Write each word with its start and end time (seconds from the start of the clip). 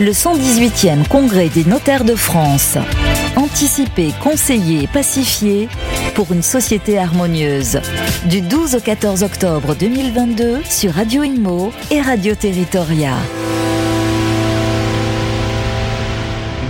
le 0.00 0.12
118e 0.12 1.08
Congrès 1.08 1.48
des 1.48 1.64
notaires 1.64 2.04
de 2.04 2.14
France. 2.14 2.78
Anticiper, 3.36 4.12
conseiller, 4.22 4.86
pacifier 4.86 5.68
pour 6.14 6.32
une 6.32 6.42
société 6.42 6.98
harmonieuse. 6.98 7.80
Du 8.26 8.40
12 8.40 8.76
au 8.76 8.80
14 8.80 9.22
octobre 9.22 9.74
2022 9.74 10.60
sur 10.68 10.94
Radio 10.94 11.24
Imo 11.24 11.72
et 11.90 12.00
Radio 12.00 12.34
Territoria. 12.34 13.14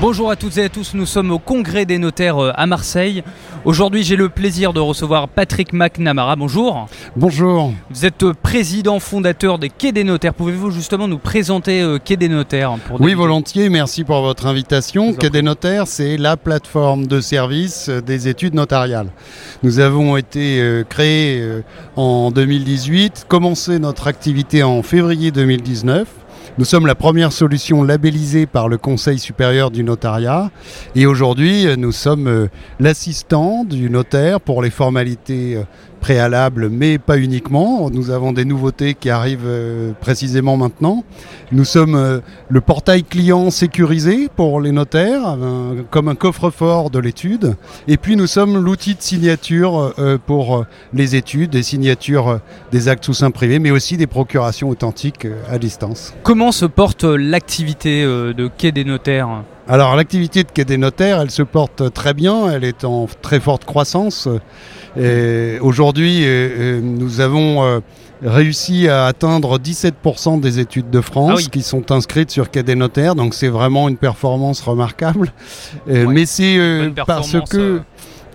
Bonjour 0.00 0.30
à 0.30 0.36
toutes 0.36 0.58
et 0.58 0.62
à 0.62 0.68
tous, 0.68 0.94
nous 0.94 1.06
sommes 1.06 1.32
au 1.32 1.40
Congrès 1.40 1.84
des 1.84 1.98
notaires 1.98 2.38
euh, 2.38 2.52
à 2.54 2.68
Marseille. 2.68 3.24
Aujourd'hui, 3.64 4.04
j'ai 4.04 4.14
le 4.14 4.28
plaisir 4.28 4.72
de 4.72 4.78
recevoir 4.78 5.26
Patrick 5.26 5.72
McNamara. 5.72 6.36
Bonjour. 6.36 6.86
Bonjour. 7.16 7.72
Vous 7.90 8.06
êtes 8.06 8.22
euh, 8.22 8.32
président 8.32 9.00
fondateur 9.00 9.58
des 9.58 9.70
Quais 9.70 9.90
des 9.90 10.04
notaires. 10.04 10.34
Pouvez-vous 10.34 10.70
justement 10.70 11.08
nous 11.08 11.18
présenter 11.18 11.82
euh, 11.82 11.98
Quais 11.98 12.16
des 12.16 12.28
notaires 12.28 12.76
Oui, 13.00 13.14
volontiers. 13.14 13.68
Merci 13.70 14.04
pour 14.04 14.20
votre 14.22 14.46
invitation. 14.46 15.14
Quais 15.14 15.30
des 15.30 15.42
notaires, 15.42 15.88
c'est 15.88 16.16
la 16.16 16.36
plateforme 16.36 17.08
de 17.08 17.20
service 17.20 17.88
des 17.88 18.28
études 18.28 18.54
notariales. 18.54 19.08
Nous 19.64 19.80
avons 19.80 20.16
été 20.16 20.84
créés 20.88 21.42
en 21.96 22.30
2018, 22.30 23.26
commencé 23.26 23.80
notre 23.80 24.06
activité 24.06 24.62
en 24.62 24.84
février 24.84 25.32
2019. 25.32 26.06
Nous 26.56 26.64
sommes 26.64 26.86
la 26.86 26.94
première 26.94 27.32
solution 27.32 27.82
labellisée 27.82 28.46
par 28.46 28.68
le 28.68 28.78
Conseil 28.78 29.18
supérieur 29.18 29.70
du 29.70 29.84
notariat 29.84 30.50
et 30.94 31.06
aujourd'hui 31.06 31.66
nous 31.76 31.92
sommes 31.92 32.26
euh, 32.26 32.48
l'assistant 32.80 33.64
du 33.64 33.90
notaire 33.90 34.40
pour 34.40 34.62
les 34.62 34.70
formalités 34.70 35.56
euh, 35.56 35.62
préalable, 35.98 36.68
mais 36.70 36.98
pas 36.98 37.18
uniquement. 37.18 37.90
Nous 37.90 38.10
avons 38.10 38.32
des 38.32 38.44
nouveautés 38.44 38.94
qui 38.94 39.10
arrivent 39.10 39.40
euh, 39.44 39.92
précisément 40.00 40.56
maintenant. 40.56 41.04
Nous 41.52 41.64
sommes 41.64 41.94
euh, 41.94 42.20
le 42.48 42.60
portail 42.60 43.04
client 43.04 43.50
sécurisé 43.50 44.28
pour 44.34 44.60
les 44.60 44.72
notaires, 44.72 45.36
comme 45.90 46.08
un 46.08 46.14
coffre-fort 46.14 46.90
de 46.90 46.98
l'étude. 46.98 47.56
Et 47.86 47.96
puis 47.96 48.16
nous 48.16 48.26
sommes 48.26 48.62
l'outil 48.62 48.94
de 48.94 49.02
signature 49.02 49.94
euh, 49.98 50.18
pour 50.24 50.64
les 50.92 51.16
études, 51.16 51.50
des 51.50 51.62
signatures 51.62 52.40
des 52.72 52.88
actes 52.88 53.04
sous 53.04 53.14
sein 53.14 53.30
privé, 53.30 53.58
mais 53.58 53.70
aussi 53.70 53.96
des 53.96 54.06
procurations 54.06 54.68
authentiques 54.68 55.26
à 55.50 55.58
distance. 55.58 56.14
Se 56.52 56.66
porte 56.66 57.04
l'activité 57.04 58.04
de 58.04 58.50
Quai 58.56 58.72
des 58.72 58.84
notaires? 58.84 59.42
Alors 59.68 59.96
l'activité 59.96 60.44
de 60.44 60.50
Quai 60.50 60.64
des 60.64 60.78
notaires, 60.78 61.20
elle 61.20 61.30
se 61.30 61.42
porte 61.42 61.92
très 61.92 62.14
bien, 62.14 62.50
elle 62.50 62.64
est 62.64 62.84
en 62.84 63.06
très 63.20 63.40
forte 63.40 63.64
croissance. 63.64 64.28
Aujourd'hui, 65.60 66.24
euh, 66.24 66.26
euh, 66.28 66.80
nous 66.80 67.20
avons 67.20 67.62
euh, 67.62 67.80
réussi 68.22 68.88
à 68.88 69.06
atteindre 69.06 69.58
17% 69.58 70.40
des 70.40 70.58
études 70.58 70.90
de 70.90 71.00
France 71.00 71.42
ah 71.46 71.50
qui 71.50 71.62
sont 71.62 71.92
inscrites 71.92 72.30
sur 72.30 72.50
Quai 72.50 72.62
des 72.62 72.74
notaires, 72.74 73.14
donc 73.14 73.34
c'est 73.34 73.48
vraiment 73.48 73.88
une 73.88 73.96
performance 73.96 74.60
remarquable. 74.60 75.32
Mais 75.86 76.26
c'est 76.26 76.58
parce 77.06 77.36
que 77.50 77.82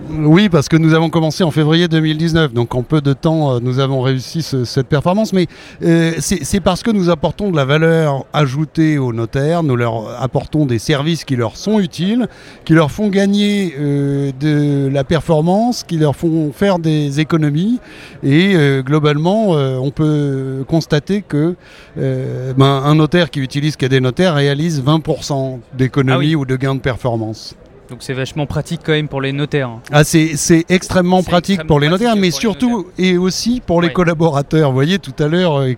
oui, 0.10 0.50
parce 0.50 0.70
que 0.70 0.78
nous 0.78 0.94
avons 0.94 1.10
commencé 1.10 1.44
en 1.44 1.52
février 1.52 1.88
2019, 1.88 2.54
donc 2.54 2.74
en 2.76 2.84
peu 2.84 3.02
de 3.02 3.14
temps, 3.14 3.56
euh, 3.56 3.60
nous 3.62 3.80
avons 3.80 4.02
réussi 4.02 4.42
cette 4.42 4.88
performance. 4.88 5.34
Mais 5.34 5.48
euh, 5.84 6.14
c'est 6.20 6.60
parce 6.60 6.84
que 6.84 6.92
nous 6.92 7.10
apportons 7.10 7.52
de 7.52 7.56
la 7.56 7.66
valeur 7.66 8.26
ajoutée 8.34 8.98
aux 8.98 9.14
notaires, 9.14 9.64
nous 9.64 9.76
leur 9.76 10.22
apportons 10.22 10.66
des 10.66 10.80
services 10.80 11.24
qui 11.24 11.36
leur 11.36 11.58
sont 11.58 11.80
utiles, 11.80 12.28
qui 12.66 12.74
leur 12.74 12.92
font 12.92 13.10
gagner 13.10 13.76
euh, 13.80 14.32
de 14.40 14.90
la 14.92 15.04
performance, 15.04 15.84
qui 15.84 15.98
leur 15.98 16.16
font 16.16 16.52
faire 16.52 16.80
des 16.80 17.20
économies. 17.20 17.80
Et 18.24 18.56
globalement, 18.86 19.50
on 19.52 19.92
peut 19.92 20.64
constater 20.68 21.22
que 21.22 21.56
ben, 21.96 22.56
un 22.60 22.96
notaire 22.96 23.30
qui 23.30 23.40
utilise 23.40 23.78
des 23.78 24.00
notaires 24.00 24.36
réalise 24.36 24.82
20% 24.82 25.60
d'économies 25.78 26.34
ah 26.34 26.38
ou 26.38 26.46
de 26.46 26.56
gains 26.56 26.76
de 26.76 26.80
performance. 26.80 27.56
Donc 27.94 28.02
c'est 28.02 28.14
vachement 28.14 28.48
pratique 28.48 28.82
quand 28.84 28.94
même 28.94 29.08
pour 29.08 29.22
les 29.22 29.32
notaires. 29.32 29.70
Ah, 29.92 30.04
c'est 30.04 30.66
extrêmement 30.68 31.22
pratique 31.22 31.64
pour 31.68 31.80
les 31.80 31.90
notaires, 31.90 32.16
mais 32.16 32.32
surtout 32.32 32.88
et 32.98 33.20
aussi 33.20 33.62
pour 33.64 33.84
les 33.84 33.94
collaborateurs. 33.94 34.70
Vous 34.70 34.74
voyez, 34.74 34.98
tout 34.98 35.14
à 35.20 35.28
l'heure, 35.28 35.60
euh, 35.60 35.76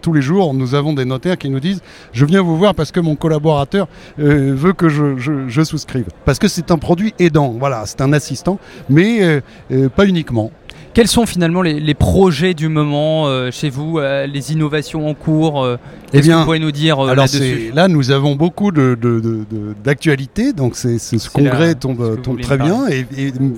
tous 0.00 0.14
les 0.14 0.22
jours, 0.22 0.54
nous 0.54 0.74
avons 0.74 0.94
des 0.94 1.04
notaires 1.04 1.36
qui 1.36 1.50
nous 1.50 1.60
disent 1.60 1.82
Je 2.14 2.24
viens 2.24 2.40
vous 2.40 2.56
voir 2.56 2.74
parce 2.74 2.90
que 2.90 3.00
mon 3.00 3.16
collaborateur 3.16 3.86
euh, 4.18 4.54
veut 4.56 4.72
que 4.72 4.88
je, 4.88 5.62
souscrive. 5.62 6.06
Parce 6.24 6.38
que 6.38 6.48
c'est 6.48 6.70
un 6.70 6.78
produit 6.78 7.12
aidant, 7.18 7.54
voilà, 7.58 7.84
c'est 7.84 8.00
un 8.00 8.14
assistant, 8.14 8.58
mais 8.88 9.42
euh, 9.70 9.90
pas 9.90 10.06
uniquement. 10.06 10.52
Quels 10.94 11.08
sont 11.08 11.24
finalement 11.24 11.62
les, 11.62 11.94
projets 11.94 12.52
du 12.52 12.68
moment 12.68 13.26
euh, 13.26 13.50
chez 13.50 13.70
vous, 13.70 13.98
euh, 13.98 14.26
les 14.26 14.52
innovations 14.52 15.08
en 15.08 15.14
cours 15.14 15.64
euh, 15.64 15.78
eh 16.08 16.18
Qu'est-ce 16.18 16.28
que 16.28 16.34
vous 16.34 16.44
pouvez 16.44 16.58
nous 16.58 16.70
dire 16.72 17.02
là-dessus 17.02 17.70
Là, 17.74 17.88
nous 17.88 18.10
avons 18.10 18.34
beaucoup 18.34 18.70
d'actualités, 18.72 20.52
donc 20.52 20.76
c'est, 20.76 20.98
ce 20.98 21.30
congrès 21.30 21.74
tombe, 21.74 22.20
très 22.42 22.58
bien, 22.58 22.86
et, 22.88 23.06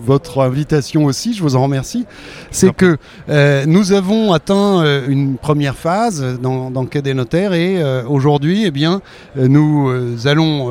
votre 0.05 0.43
invitation 0.43 1.06
aussi, 1.06 1.34
je 1.34 1.43
vous 1.43 1.56
en 1.56 1.65
remercie. 1.65 2.06
C'est 2.53 2.72
que 2.72 2.99
nous 3.66 3.93
avons 3.93 4.33
atteint 4.33 4.84
une 5.09 5.37
première 5.37 5.77
phase 5.77 6.39
dans, 6.41 6.71
dans 6.71 6.83
le 6.83 6.89
Quai 6.89 7.03
des 7.03 7.15
notaires, 7.15 7.53
et 7.53 7.83
aujourd'hui, 8.06 8.65
eh 8.66 8.71
bien, 8.71 9.01
nous 9.37 9.91
allons 10.27 10.71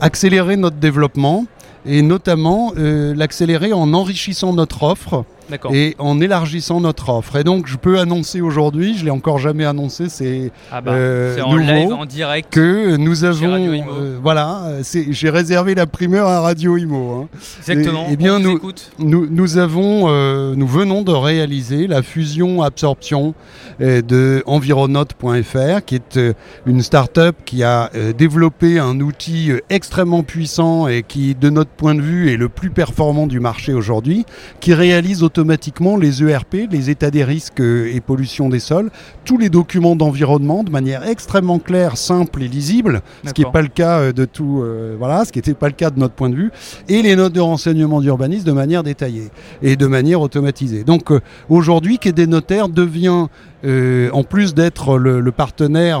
accélérer 0.00 0.56
notre 0.56 0.76
développement 0.76 1.46
et 1.86 2.02
notamment 2.02 2.72
l'accélérer 2.76 3.72
en 3.72 3.92
enrichissant 3.92 4.52
notre 4.52 4.84
offre 4.84 5.24
et 5.72 5.96
en 5.98 6.20
élargissant 6.20 6.80
notre 6.80 7.08
offre. 7.10 7.36
Et 7.36 7.44
donc, 7.44 7.66
je 7.66 7.76
peux 7.76 7.98
annoncer 7.98 8.40
aujourd'hui, 8.40 8.96
je 8.96 9.04
l'ai 9.04 9.10
encore 9.10 9.38
jamais 9.38 9.64
annoncé, 9.64 10.08
c'est 10.08 10.52
ah 10.70 10.80
bah, 10.80 10.92
euh, 10.92 11.40
en 11.40 11.56
live, 11.56 11.92
en 11.92 12.06
direct, 12.06 12.52
que 12.52 12.96
nous 12.96 13.24
avons, 13.24 13.52
euh, 13.54 14.18
voilà, 14.22 14.62
j'ai 14.82 15.30
réservé 15.30 15.74
la 15.74 15.86
primeur 15.86 16.28
à 16.28 16.40
Radio 16.40 16.76
Imo. 16.76 17.12
Hein. 17.12 17.28
Exactement. 17.58 18.06
Et, 18.10 18.16
bien, 18.16 18.38
nous, 18.38 18.60
nous, 18.98 19.26
nous, 19.30 19.58
avons, 19.58 20.06
euh, 20.08 20.54
nous 20.54 20.66
venons 20.66 21.02
de 21.02 21.12
réaliser 21.12 21.86
la 21.86 22.02
fusion 22.02 22.62
absorption 22.62 23.34
de 23.80 24.42
Environote.fr, 24.46 25.84
qui 25.84 25.94
est 25.94 26.20
une 26.66 26.82
start-up 26.82 27.36
qui 27.44 27.62
a 27.64 27.90
développé 28.16 28.78
un 28.78 29.00
outil 29.00 29.52
extrêmement 29.70 30.22
puissant 30.22 30.86
et 30.88 31.02
qui, 31.02 31.34
de 31.34 31.50
notre 31.50 31.70
point 31.70 31.94
de 31.94 32.02
vue, 32.02 32.32
est 32.32 32.36
le 32.36 32.48
plus 32.48 32.70
performant 32.70 33.26
du 33.26 33.40
marché 33.40 33.72
aujourd'hui, 33.72 34.26
qui 34.60 34.74
réalise 34.74 35.22
automatiquement 35.22 35.39
automatiquement 35.40 35.96
les 35.96 36.22
ERP, 36.22 36.68
les 36.70 36.90
états 36.90 37.10
des 37.10 37.24
risques 37.24 37.60
euh, 37.60 37.90
et 37.94 38.00
pollution 38.02 38.50
des 38.50 38.60
sols, 38.60 38.90
tous 39.24 39.38
les 39.38 39.48
documents 39.48 39.96
d'environnement 39.96 40.62
de 40.64 40.70
manière 40.70 41.08
extrêmement 41.08 41.58
claire, 41.58 41.96
simple 41.96 42.42
et 42.42 42.48
lisible, 42.48 43.00
ce 43.26 43.32
qui 43.32 43.42
n'est 43.42 43.50
pas 43.50 43.62
le 43.62 43.68
cas 43.68 44.00
euh, 44.00 44.12
de 44.12 44.26
tout, 44.26 44.60
euh, 44.62 44.96
voilà, 44.98 45.24
ce 45.24 45.32
qui 45.32 45.38
n'était 45.38 45.54
pas 45.54 45.68
le 45.68 45.72
cas 45.72 45.88
de 45.88 45.98
notre 45.98 46.12
point 46.12 46.28
de 46.28 46.34
vue, 46.34 46.50
et 46.90 47.00
les 47.00 47.16
notes 47.16 47.32
de 47.32 47.40
renseignement 47.40 48.02
d'urbanisme 48.02 48.44
de 48.44 48.52
manière 48.52 48.82
détaillée 48.82 49.30
et 49.62 49.76
de 49.76 49.86
manière 49.86 50.20
automatisée. 50.20 50.84
Donc 50.84 51.10
aujourd'hui, 51.48 51.98
Quai 51.98 52.12
des 52.12 52.26
notaires 52.26 52.68
devient 52.68 53.28
en 53.64 54.24
plus 54.24 54.54
d'être 54.54 54.98
le, 54.98 55.32
partenaire 55.32 56.00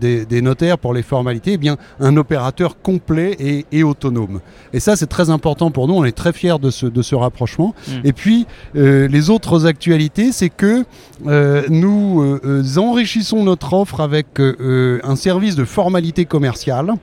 des, 0.00 0.42
notaires 0.42 0.78
pour 0.78 0.94
les 0.94 1.02
formalités, 1.02 1.52
eh 1.54 1.58
bien, 1.58 1.76
un 2.00 2.16
opérateur 2.16 2.80
complet 2.80 3.64
et, 3.72 3.82
autonome. 3.82 4.40
Et 4.72 4.80
ça, 4.80 4.96
c'est 4.96 5.06
très 5.06 5.30
important 5.30 5.70
pour 5.70 5.88
nous. 5.88 5.94
On 5.94 6.04
est 6.04 6.12
très 6.12 6.32
fiers 6.32 6.58
de 6.60 6.70
ce, 6.70 6.86
de 6.86 7.02
ce 7.02 7.14
rapprochement. 7.14 7.74
Mmh. 7.86 7.92
Et 8.04 8.12
puis, 8.12 8.46
euh, 8.76 9.08
les 9.08 9.30
autres 9.30 9.66
actualités, 9.66 10.32
c'est 10.32 10.48
que 10.48 10.84
euh, 11.26 11.62
nous 11.68 12.22
euh, 12.22 12.62
enrichissons 12.76 13.44
notre 13.44 13.72
offre 13.72 14.00
avec 14.00 14.26
un 14.40 15.16
service 15.16 15.56
de 15.56 15.64
formalité 15.64 16.24
commerciale. 16.24 16.94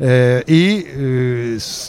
et 0.00 0.86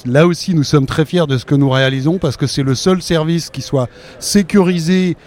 là 0.06 0.28
aussi, 0.28 0.54
nous 0.54 0.64
sommes 0.64 0.86
très 0.86 1.06
fiers 1.06 1.28
de 1.28 1.38
ce 1.38 1.46
que 1.46 1.56
nous 1.56 1.70
réalisons 1.70 2.18
parce 2.18 2.38
que 2.38 2.48
c'est 2.48 2.64
le 2.64 2.76
seul 2.76 3.02
service 3.02 3.50
qui 3.50 3.62
soit 3.62 3.88
sécurisé 4.20 5.18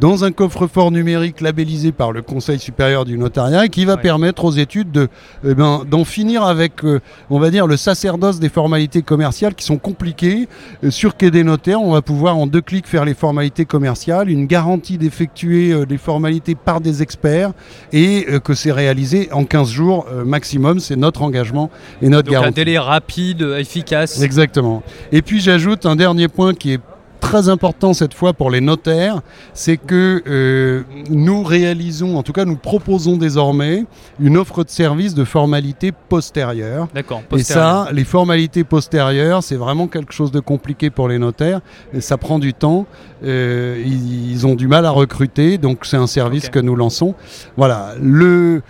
dans 0.00 0.24
un 0.24 0.32
coffre-fort 0.32 0.90
numérique 0.90 1.40
labellisé 1.40 1.75
par 1.92 2.12
le 2.12 2.22
Conseil 2.22 2.58
supérieur 2.58 3.04
du 3.04 3.18
notariat 3.18 3.66
et 3.66 3.68
qui 3.68 3.84
va 3.84 3.96
permettre 3.96 4.44
aux 4.44 4.52
études 4.52 4.90
de, 4.90 5.08
eh 5.46 5.54
ben, 5.54 5.82
d'en 5.88 6.04
finir 6.04 6.42
avec, 6.42 6.82
on 7.30 7.38
va 7.38 7.50
dire, 7.50 7.66
le 7.66 7.76
sacerdoce 7.76 8.40
des 8.40 8.48
formalités 8.48 9.02
commerciales 9.02 9.54
qui 9.54 9.64
sont 9.64 9.78
compliquées. 9.78 10.48
sur 10.90 11.16
Quai 11.16 11.30
des 11.30 11.44
notaires, 11.44 11.80
on 11.80 11.92
va 11.92 12.02
pouvoir 12.02 12.36
en 12.36 12.46
deux 12.46 12.60
clics 12.60 12.86
faire 12.86 13.04
les 13.04 13.14
formalités 13.14 13.64
commerciale, 13.64 14.30
une 14.30 14.46
garantie 14.46 14.98
d'effectuer 14.98 15.72
euh, 15.72 15.86
des 15.86 15.98
formalités 15.98 16.54
par 16.54 16.80
des 16.80 17.02
experts 17.02 17.52
et 17.92 18.26
euh, 18.28 18.38
que 18.38 18.54
c'est 18.54 18.72
réalisé 18.72 19.28
en 19.32 19.44
15 19.44 19.70
jours 19.70 20.06
euh, 20.10 20.24
maximum. 20.24 20.80
C'est 20.80 20.96
notre 20.96 21.22
engagement 21.22 21.70
et 22.02 22.08
notre 22.08 22.24
Donc 22.24 22.32
garantie. 22.32 22.48
Un 22.48 22.64
délai 22.64 22.78
rapide, 22.78 23.42
efficace. 23.58 24.20
Exactement. 24.22 24.82
Et 25.12 25.22
puis 25.22 25.40
j'ajoute 25.40 25.86
un 25.86 25.96
dernier 25.96 26.28
point 26.28 26.54
qui 26.54 26.72
est 26.72 26.80
très 27.20 27.48
important 27.48 27.94
cette 27.94 28.14
fois 28.14 28.32
pour 28.32 28.50
les 28.50 28.60
notaires, 28.60 29.20
c'est 29.54 29.76
que 29.76 30.22
euh, 30.26 30.82
nous 31.10 31.42
réalisons, 31.42 32.16
en 32.16 32.22
tout 32.22 32.32
cas 32.32 32.44
nous 32.44 32.56
proposons 32.56 33.16
désormais 33.16 33.84
une 34.20 34.36
offre 34.36 34.64
de 34.64 34.70
service 34.70 35.14
de 35.14 35.24
formalités 35.24 35.92
postérieures. 35.92 36.88
D'accord. 36.94 37.22
Et 37.32 37.42
ça, 37.42 37.88
les 37.92 38.04
formalités 38.04 38.64
postérieures, 38.64 39.42
c'est 39.42 39.56
vraiment 39.56 39.88
quelque 39.88 40.12
chose 40.12 40.30
de 40.30 40.40
compliqué 40.40 40.90
pour 40.90 41.08
les 41.08 41.18
notaires. 41.18 41.60
Et 41.92 42.00
ça 42.00 42.16
prend 42.16 42.38
du 42.38 42.54
temps. 42.54 42.86
Euh, 43.24 43.82
ils, 43.84 44.46
ont 44.46 44.54
du 44.54 44.68
mal 44.68 44.84
à 44.84 44.90
recruter, 44.90 45.58
donc 45.58 45.84
c'est 45.84 45.96
un 45.96 46.06
service 46.06 46.48
que 46.48 46.58
nous 46.58 46.76
lançons. 46.76 47.14
Voilà. 47.56 47.94
Le 48.00 48.62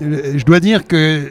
je 0.00 0.44
dois 0.44 0.60
dire 0.60 0.86
que 0.86 1.28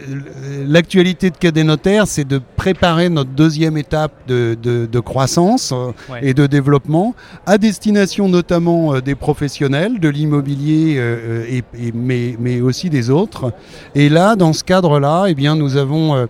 l'actualité 0.68 1.32
de 1.32 1.38
Quai 1.38 1.52
des 1.52 1.64
Notaires, 1.64 2.08
c'est 2.08 2.28
de 2.28 2.40
préparer 2.56 3.10
notre 3.10 3.32
deuxième 3.32 3.78
étape 3.78 4.12
de, 4.28 4.56
de, 4.62 5.00
croissance 5.00 5.74
et 6.22 6.34
de 6.34 6.46
développement 6.46 7.16
à 7.46 7.58
destination 7.58 8.30
notamment 8.30 9.00
des 9.00 9.16
professionnels, 9.16 10.00
de 10.00 10.10
l'immobilier, 10.10 11.02
et, 11.50 11.64
mais, 11.94 12.36
mais, 12.40 12.62
aussi 12.62 12.90
des 12.90 13.10
autres. 13.10 13.54
Et 13.96 14.10
là, 14.10 14.36
dans 14.36 14.54
ce 14.54 14.64
cadre-là, 14.64 15.26
eh 15.28 15.34
bien, 15.34 15.56
nous 15.56 15.78
avons 15.78 16.28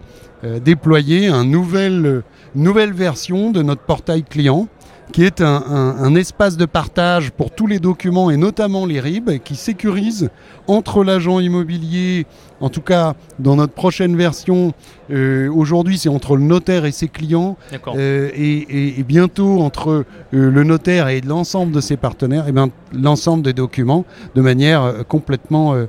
déployé 0.64 1.30
une 1.30 1.52
nouvelle 1.52 2.94
version 2.94 3.52
de 3.52 3.62
notre 3.62 3.82
portail 3.82 4.24
client 4.24 4.68
qui 5.12 5.24
est 5.24 5.42
un, 5.42 6.16
espace 6.16 6.58
de 6.58 6.66
partage 6.66 7.32
pour 7.32 7.52
tous 7.52 7.68
les 7.68 7.80
documents 7.80 8.30
et 8.30 8.38
notamment 8.38 8.86
les 8.86 9.00
RIB, 9.00 9.40
qui 9.44 9.56
sécurise 9.56 10.30
entre 10.68 11.04
l'agent 11.04 11.40
immobilier, 11.40 12.26
en 12.60 12.70
tout 12.70 12.82
cas 12.82 13.14
dans 13.40 13.56
notre 13.56 13.74
prochaine 13.74 14.16
version, 14.16 14.74
euh, 15.12 15.50
aujourd'hui 15.50 15.98
c'est 15.98 16.10
entre 16.10 16.36
le 16.36 16.44
notaire 16.44 16.86
et 16.86 16.92
ses 16.92 17.08
clients, 17.08 17.58
euh, 17.88 18.30
et, 18.34 19.04
bientôt 19.04 19.62
entre 19.62 19.90
euh, 19.90 20.04
le 20.32 20.64
notaire 20.64 21.08
et 21.08 21.22
l'ensemble 21.22 21.72
de 21.72 21.82
ses 21.82 21.98
partenaires, 21.98 22.48
et 22.48 22.52
bien 22.52 22.70
l'ensemble 22.94 23.44
des 23.44 23.54
documents 23.54 24.06
de 24.36 24.42
manière 24.42 25.06
complètement 25.08 25.74
euh, 25.74 25.86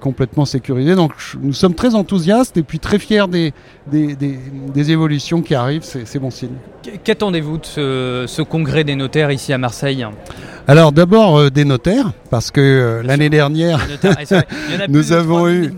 complètement 0.00 0.44
sécurisé. 0.44 0.94
Donc 0.94 1.12
nous 1.40 1.52
sommes 1.52 1.74
très 1.74 1.94
enthousiastes 1.94 2.56
et 2.56 2.62
puis 2.62 2.78
très 2.78 2.98
fiers 2.98 3.26
des, 3.28 3.52
des, 3.90 4.90
évolutions 4.90 5.42
qui 5.42 5.54
arrivent, 5.54 5.82
c'est 5.82 6.18
bon 6.18 6.30
signe. 6.30 6.56
Qu'attendez-vous 7.04 7.58
de 7.58 7.64
ce, 8.26 8.42
congrès 8.42 8.84
des 8.84 8.94
notaires 8.94 9.30
ici 9.30 9.52
à 9.52 9.58
Marseille? 9.58 10.06
Alors 10.66 10.92
d'abord 10.92 11.38
euh, 11.38 11.50
des 11.50 11.64
notaires, 11.64 12.12
parce 12.30 12.50
que 12.50 12.60
euh, 12.60 13.02
l'année 13.02 13.30
dernière, 13.30 13.86
nous 14.88 15.12
avons 15.12 15.48
eu... 15.48 15.72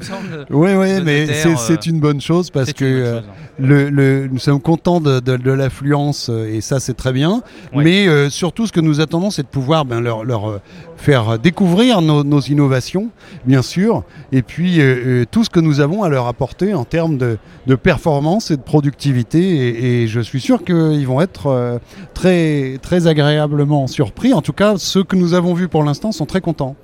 Oui, 0.51 0.71
oui, 0.75 1.01
mais 1.05 1.27
c'est 1.57 1.87
une 1.87 2.01
bonne 2.01 2.21
chose 2.21 2.51
parce 2.51 2.73
que 2.73 3.21
le, 3.59 4.27
nous 4.29 4.39
sommes 4.39 4.61
contents 4.61 5.01
de, 5.01 5.21
de, 5.21 5.53
l'affluence 5.53 6.29
et 6.29 6.61
ça 6.61 6.81
c'est 6.81 6.95
très 6.95 7.13
bien. 7.13 7.43
Mais 7.75 8.31
surtout 8.31 8.67
ce 8.67 8.73
que 8.73 8.81
nous 8.81 9.01
attendons 9.01 9.31
c'est 9.31 9.43
de 9.43 9.49
pouvoir 9.49 9.85
ben, 9.85 10.01
leur, 10.01 10.25
leur 10.25 10.61
faire 11.01 11.39
découvrir 11.39 12.03
nos, 12.03 12.23
nos, 12.23 12.41
innovations, 12.41 13.09
bien 13.47 13.63
sûr, 13.63 14.05
et 14.33 14.43
puis 14.43 14.81
euh, 14.81 14.85
euh, 15.23 15.25
tout 15.31 15.45
ce 15.45 15.51
que 15.51 15.61
nous 15.61 15.81
avons 15.81 16.03
à 16.03 16.09
leur 16.09 16.27
apporter 16.27 16.75
en 16.75 16.85
termes 16.85 17.17
de, 17.17 17.39
de 17.67 17.75
performance 17.75 18.51
et 18.51 18.57
de 18.57 18.63
productivité. 18.63 20.03
Et, 20.03 20.07
je 20.07 20.21
suis 20.21 20.41
sûr 20.41 20.65
qu'ils 20.65 21.07
vont 21.07 21.21
être 21.21 21.47
euh, 21.47 21.79
très, 22.15 22.79
très 22.83 23.07
agréablement 23.07 23.87
surpris. 23.87 24.35
En 24.35 24.43
tout 24.43 24.53
cas, 24.53 24.75
ceux 24.77 25.05
que 25.05 25.17
nous 25.17 25.35
avons 25.35 25.55
vus 25.55 25.69
pour 25.69 25.83
l'instant 25.85 26.13
sont 26.13 26.27
très 26.27 26.41
contents. 26.41 26.77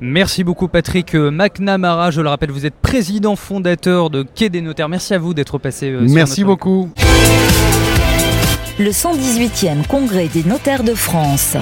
Merci 0.00 0.42
beaucoup 0.42 0.66
Patrick 0.66 1.14
McNamara, 1.14 2.10
je 2.10 2.20
le 2.20 2.28
rappelle, 2.28 2.50
vous 2.50 2.66
êtes 2.66 2.74
président 2.74 3.36
fondateur 3.36 4.10
de 4.10 4.24
Quai 4.24 4.50
des 4.50 4.60
Notaires. 4.60 4.88
Merci 4.88 5.14
à 5.14 5.18
vous 5.18 5.32
d'être 5.32 5.58
passé. 5.58 5.96
Merci 6.00 6.42
beaucoup. 6.42 6.90
Le 8.78 8.90
118e 8.90 9.86
Congrès 9.86 10.28
des 10.28 10.44
notaires 10.44 10.82
de 10.82 10.94
France. 10.94 11.56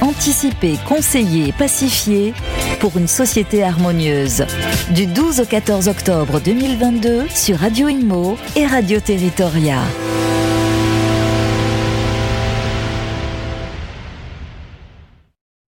Anticiper, 0.00 0.76
conseiller, 0.86 1.52
pacifier 1.52 2.34
pour 2.80 2.96
une 2.98 3.06
société 3.06 3.62
harmonieuse. 3.62 4.44
Du 4.90 5.06
12 5.06 5.40
au 5.40 5.44
14 5.44 5.88
octobre 5.88 6.40
2022 6.40 7.26
sur 7.32 7.58
Radio 7.58 7.88
Imo 7.88 8.36
et 8.56 8.66
Radio 8.66 8.98
Territoria. 9.00 9.78